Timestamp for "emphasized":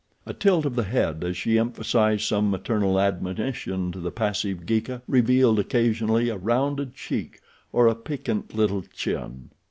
1.59-2.23